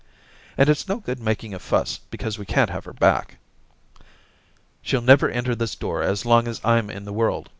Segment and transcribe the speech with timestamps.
[0.57, 3.37] And it's no good making a fuss, because we can't have her back.'
[4.09, 7.49] * She'll never enter this door as long as I'm in the world....